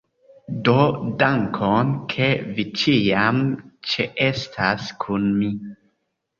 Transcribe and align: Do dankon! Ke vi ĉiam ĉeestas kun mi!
Do 0.69 0.77
dankon! 1.23 1.91
Ke 2.15 2.31
vi 2.57 2.67
ĉiam 2.83 3.45
ĉeestas 3.93 4.93
kun 5.07 5.33
mi! 5.39 5.55